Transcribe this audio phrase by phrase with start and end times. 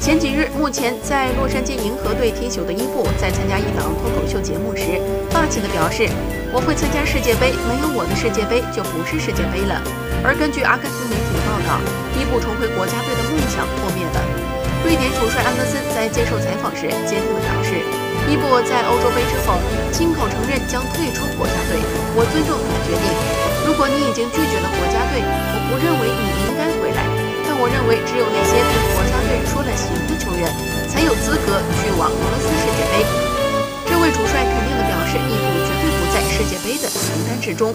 [0.00, 4.96] 前几日，目前在洛杉矶银河队踢球的伊布，在参加一档脱口秀节目时，
[5.28, 6.08] 霸气地表示
[6.56, 9.76] ：“我会参加世界杯，没有我的世界杯就不是世界杯了。”
[10.24, 11.76] 而根据阿根廷媒体的报道，
[12.16, 14.18] 伊布重回国家队的梦想破灭了。
[14.88, 17.76] 瑞典主帅安德森在接受采访时坚定地表示
[18.24, 19.60] ：“伊布在欧洲杯之后
[19.92, 21.76] 亲口承认将退出国家队，
[22.16, 23.04] 我尊重他的决定。
[23.68, 27.04] 如果你已经拒绝了国家队，我不认为你应该回来。
[27.44, 28.56] 但我认为只有那些
[32.80, 33.04] 界杯。”
[33.84, 37.74] 这位主帅肯定地表示，伊布绝对不在世界杯的名单之中。